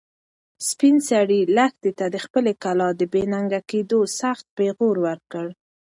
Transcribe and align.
سپین 0.67 0.95
سرې 1.09 1.39
لښتې 1.55 1.91
ته 1.99 2.05
د 2.13 2.15
خپلې 2.25 2.51
کلا 2.63 2.89
د 2.99 3.01
بې 3.13 3.23
ننګه 3.33 3.59
کېدو 3.69 3.99
سخت 4.19 4.45
پېغور 4.57 4.95
ورکړ. 5.07 5.45